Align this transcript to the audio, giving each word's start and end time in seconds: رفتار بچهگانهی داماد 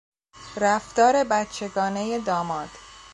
رفتار 0.57 1.23
بچهگانهی 1.23 2.19
داماد 2.19 2.69